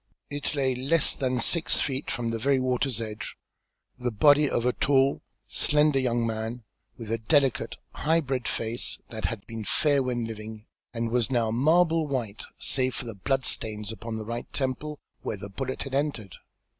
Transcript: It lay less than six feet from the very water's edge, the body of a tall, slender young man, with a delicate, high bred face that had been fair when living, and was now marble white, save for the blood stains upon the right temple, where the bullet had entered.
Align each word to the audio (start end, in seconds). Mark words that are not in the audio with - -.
It 0.31 0.55
lay 0.55 0.73
less 0.73 1.13
than 1.13 1.39
six 1.39 1.79
feet 1.79 2.09
from 2.09 2.29
the 2.29 2.39
very 2.39 2.59
water's 2.59 2.99
edge, 2.99 3.37
the 3.99 4.09
body 4.09 4.49
of 4.49 4.65
a 4.65 4.73
tall, 4.73 5.21
slender 5.47 5.99
young 5.99 6.25
man, 6.25 6.63
with 6.97 7.11
a 7.11 7.19
delicate, 7.19 7.75
high 7.93 8.19
bred 8.21 8.47
face 8.47 8.97
that 9.09 9.25
had 9.25 9.45
been 9.45 9.63
fair 9.63 10.01
when 10.01 10.25
living, 10.25 10.65
and 10.91 11.11
was 11.11 11.29
now 11.29 11.51
marble 11.51 12.07
white, 12.07 12.41
save 12.57 12.95
for 12.95 13.05
the 13.05 13.13
blood 13.13 13.45
stains 13.45 13.91
upon 13.91 14.15
the 14.17 14.25
right 14.25 14.51
temple, 14.51 14.99
where 15.21 15.37
the 15.37 15.49
bullet 15.49 15.83
had 15.83 15.93
entered. 15.93 16.37